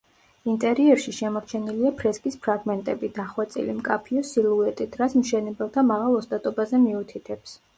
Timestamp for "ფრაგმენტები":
2.47-3.09